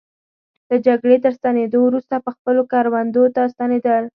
[0.69, 4.03] له جګړې تر ستنېدو وروسته به خپلو کروندو ته ستنېدل.